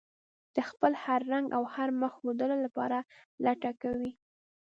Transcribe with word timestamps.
د 0.55 0.57
خپل 0.69 0.91
هر 1.03 1.21
رنګ 1.33 1.47
او 1.57 1.63
هر 1.73 1.89
مخ 2.01 2.13
ښودلو 2.19 2.57
لپاره 2.65 2.97
لټه 3.45 3.71
کوي. 3.81 4.11